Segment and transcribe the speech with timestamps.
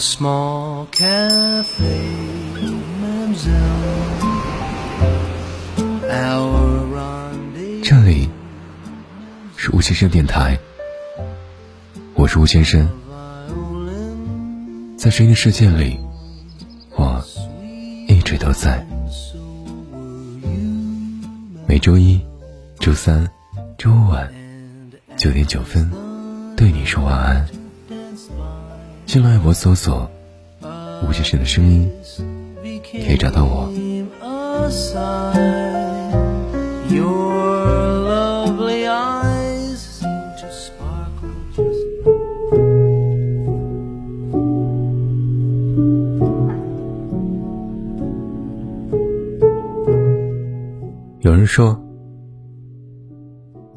[0.00, 2.00] small cafe,
[6.08, 6.80] Our
[7.82, 8.30] 这里
[9.56, 10.58] 是吴先生电台，
[12.14, 12.88] 我是吴先生，
[14.96, 15.98] 在声音的世界里，
[16.96, 17.22] 我
[18.08, 18.86] 一直都在。
[21.66, 22.18] 每周一、
[22.78, 23.28] 周三、
[23.76, 24.32] 周五晚
[25.18, 25.90] 九点九分，
[26.56, 27.46] 对你说晚安。
[29.12, 30.08] 新浪微博搜索
[31.02, 31.90] 吴先生的声音，
[32.92, 33.68] 可以找到我。
[51.18, 51.76] 有人说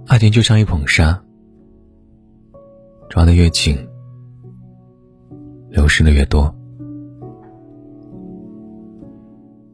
[0.06, 1.20] 爱情就像一捧沙。
[3.10, 3.76] 抓得越紧。
[5.74, 6.54] 流失的越多。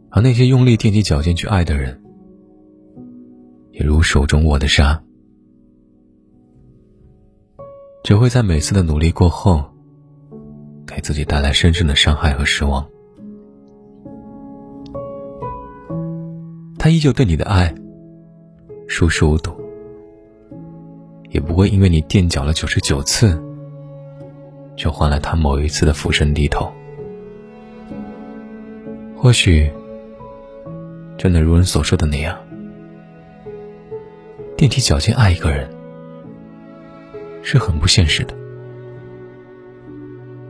[0.09, 2.01] 而那些用力踮起脚尖去爱的人，
[3.71, 5.03] 也如手中握的沙，
[8.01, 9.61] 只会在每次的努力过后，
[10.87, 12.87] 给自己带来深深的伤害和失望。
[16.77, 17.75] 他依旧对你的爱
[18.87, 19.51] 熟视无睹，
[21.29, 23.37] 也不会因为你垫脚了九十九次，
[24.79, 26.71] 却换来他某一次的俯身低头。
[29.13, 29.69] 或许，
[31.17, 32.39] 真的如人所说的那样，
[34.55, 35.69] 踮起脚尖爱一个人
[37.43, 38.33] 是很不现实的，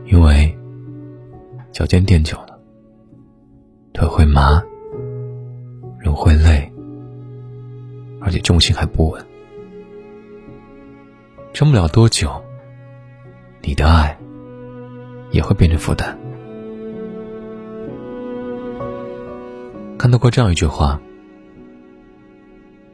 [0.06, 0.56] 因为
[1.72, 2.60] 脚尖垫久了，
[3.94, 4.64] 腿会麻。
[6.00, 6.72] 人会累，
[8.22, 9.26] 而且重心还不稳，
[11.52, 12.42] 撑不了多久，
[13.62, 14.18] 你的爱
[15.32, 16.18] 也会变成负担。
[19.98, 21.00] 看到过这样一句话：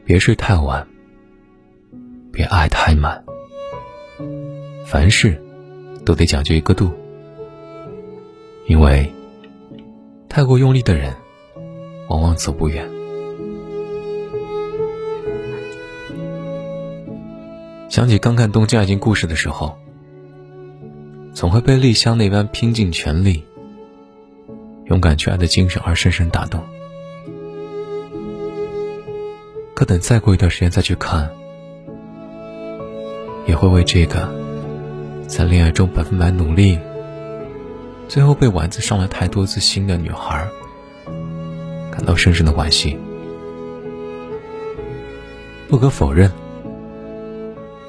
[0.04, 0.86] 别睡太晚，
[2.32, 3.24] 别爱太满，
[4.84, 5.40] 凡事
[6.04, 6.90] 都得讲究一个度，
[8.66, 9.10] 因为
[10.28, 11.14] 太过用力的人，
[12.08, 12.84] 往往走不远。
[17.88, 19.78] 想起刚看《东京爱情故事》的时候，
[21.36, 23.44] 总会被丽香那般拼尽全力、
[24.86, 26.62] 勇敢去爱的精神而深深打动。
[29.74, 31.30] 可等再过一段时间再去看，
[33.46, 34.26] 也会为这个
[35.28, 36.78] 在恋爱中百分百努力，
[38.08, 40.48] 最后被丸子伤了太多次心的女孩，
[41.90, 42.98] 感到深深的惋惜。
[45.68, 46.32] 不可否认。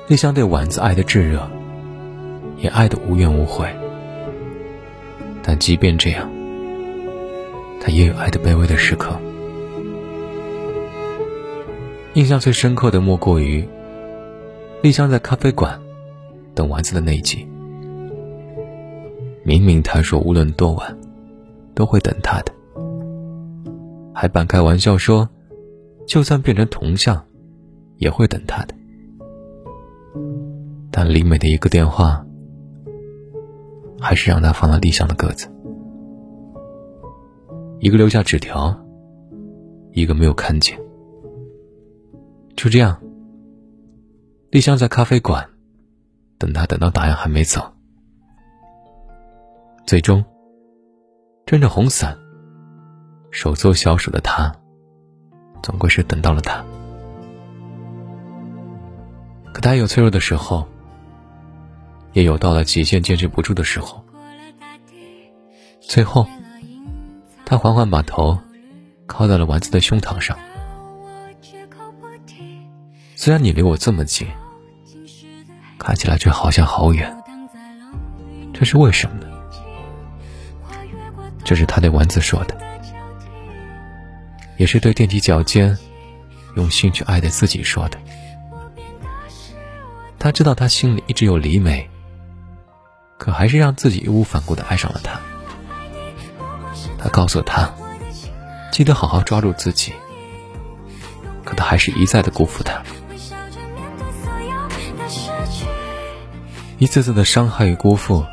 [0.10, 1.50] 丽香对丸子爱的炙热，
[2.58, 3.68] 也爱的无怨无悔。
[5.42, 6.30] 但即便这样，
[7.80, 9.18] 他也有爱的卑微的时刻。
[12.16, 13.64] 印象最深刻的莫过于
[14.82, 15.80] 丽香在咖啡馆
[16.56, 17.48] 等丸子的那一集。
[19.44, 20.98] 明明他说无论多晚
[21.74, 22.52] 都会等他的，
[24.14, 25.30] 还半开玩笑说，
[26.06, 27.24] 就算变成铜像，
[27.98, 28.76] 也会等他的。
[30.92, 32.26] 但李美的一个电话，
[34.00, 35.52] 还是让他放了丽香的鸽子。
[37.80, 38.76] 一个留下纸条，
[39.92, 40.80] 一个没有看见。
[42.56, 43.00] 就这样，
[44.50, 45.48] 丽香在咖啡馆
[46.38, 47.74] 等他，等到答案还没走。
[49.86, 50.24] 最终，
[51.46, 52.18] 撑着红伞，
[53.32, 54.54] 手做小手的他，
[55.62, 56.66] 总归是等到了他。
[59.54, 60.68] 可他有脆弱的时候。
[62.18, 64.04] 也有到了极限坚持不住的时候。
[65.80, 66.28] 最后，
[67.46, 68.40] 他缓缓把头
[69.06, 70.36] 靠在了丸子的胸膛上。
[73.16, 74.28] 虽然你离我这么近，
[75.78, 77.16] 看起来却好像好远。
[78.52, 79.28] 这是为什么呢？
[81.44, 82.58] 这是他对丸子说的，
[84.58, 85.78] 也是对踮起脚尖、
[86.56, 88.00] 用心去爱的自己说的。
[90.18, 91.88] 他知道他心里一直有李美。
[93.18, 95.20] 可还是让自己义无反顾的爱上了他。
[96.98, 97.70] 他告诉他，
[98.72, 99.94] 记得好好抓住自己。
[101.44, 102.84] 可他还是一再的辜负他，
[106.78, 108.26] 一次次的伤害与辜负，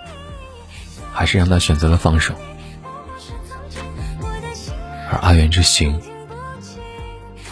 [1.12, 2.34] 还是让他选择了放手。
[5.12, 6.00] 而爱缘之行，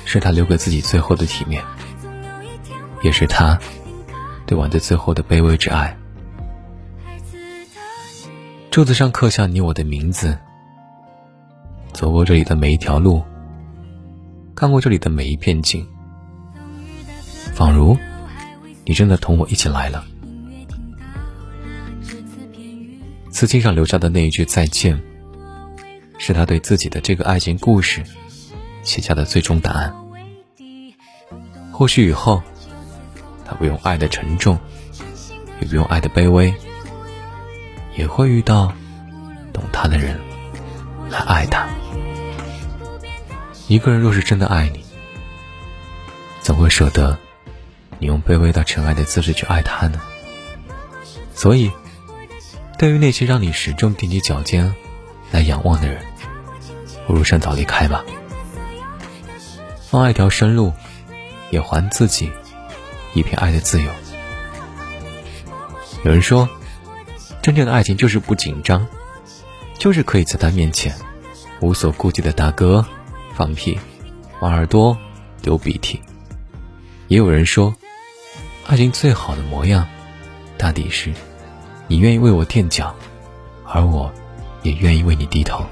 [0.05, 1.63] 是他留给自己最后的体面，
[3.03, 3.57] 也是他
[4.45, 5.97] 对婉的最后的卑微之爱。
[8.73, 10.39] 柱子上刻下你我的名字，
[11.93, 13.23] 走过这里的每一条路，
[14.55, 15.87] 看过这里的每一片景，
[17.53, 17.95] 仿如
[18.87, 20.03] 你真的同我一起来了。
[23.31, 24.99] 刺青上留下的那一句再见，
[26.17, 28.03] 是他对自己的这个爱情故事
[28.83, 29.95] 写下的最终答案。
[31.71, 32.43] 或许以后，
[33.45, 34.59] 他不用爱的沉重，
[35.61, 36.55] 也不用爱的卑微，
[37.97, 38.73] 也会遇到
[39.53, 40.21] 懂他的人
[41.11, 41.69] 来爱他。
[43.69, 44.85] 一个人若是真的爱你，
[46.41, 47.19] 怎会舍得
[47.99, 50.01] 你用卑微到尘埃的姿势去爱他呢？
[51.35, 51.71] 所以。
[52.79, 54.75] 对于那些让你始终踮起脚尖
[55.31, 56.03] 来仰望的人，
[57.07, 58.05] 不如趁早离开吧。
[59.89, 60.73] 放爱条生路，
[61.51, 62.33] 也还自己
[63.15, 63.89] 一片爱的自由。
[66.03, 66.49] 有人说，
[67.43, 68.87] 真正的爱情就是不紧张，
[69.77, 70.95] 就是可以在他面前
[71.61, 72.85] 无所顾忌的打嗝、
[73.35, 73.77] 放屁、
[74.41, 74.97] 挖耳朵、
[75.43, 76.01] 流鼻涕。
[77.09, 77.75] 也有人说，
[78.69, 79.87] 爱情最好的模样，
[80.57, 81.13] 大抵是。
[81.89, 82.95] 你愿意为我垫脚，
[83.67, 84.11] 而我，
[84.63, 85.67] 也愿意为你低头。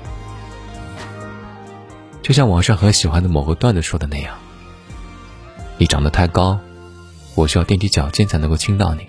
[2.20, 4.36] 就像网上很喜欢的某个段子说的那样
[5.78, 6.58] ：“你长得太高，
[7.36, 9.06] 我需要踮起脚尖才能够亲到你。”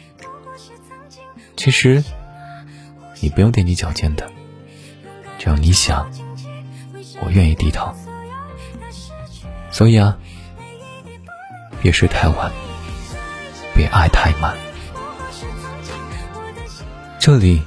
[1.58, 2.02] 其实，
[3.22, 4.28] 你不用踮起脚尖的，
[5.38, 6.10] 只要你想，
[7.22, 7.94] 我愿意低头。
[9.70, 10.18] 所以啊，
[11.84, 12.52] 别睡太晚，
[13.76, 14.58] 别爱太满。
[17.20, 17.62] 这里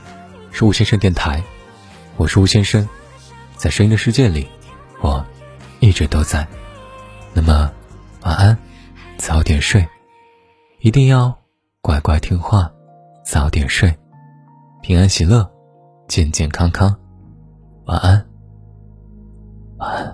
[0.50, 1.40] 是吴先生电台，
[2.16, 2.88] 我是吴先生，
[3.56, 4.48] 在声音的世界里，
[5.00, 5.24] 我
[5.78, 6.44] 一直都在。
[7.32, 7.70] 那么，
[8.22, 8.58] 晚安，
[9.18, 9.86] 早点睡，
[10.80, 11.32] 一定要
[11.80, 12.68] 乖乖听话，
[13.24, 13.96] 早点睡，
[14.86, 15.50] 平安喜乐，
[16.08, 16.94] 健健康康，
[17.86, 18.22] 晚安，
[19.78, 20.13] 晚安。